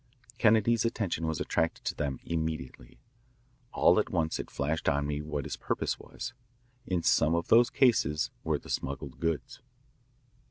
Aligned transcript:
Kennedy's 0.39 0.83
attention 0.83 1.27
was 1.27 1.39
attracted 1.39 1.85
to 1.85 1.93
them 1.93 2.19
immediately. 2.25 2.97
All 3.71 3.99
at 3.99 4.09
once 4.09 4.39
it 4.39 4.49
flashed 4.49 4.89
on 4.89 5.05
me 5.05 5.21
what 5.21 5.45
his 5.45 5.55
purpose 5.57 5.99
was. 5.99 6.33
In 6.87 7.03
some 7.03 7.35
of 7.35 7.49
those 7.49 7.69
cases 7.69 8.31
were 8.43 8.57
the 8.57 8.71
smuggled 8.71 9.19
goods! 9.19 9.59